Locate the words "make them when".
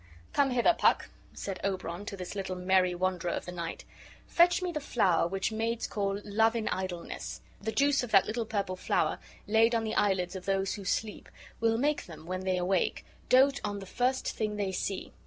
11.77-12.45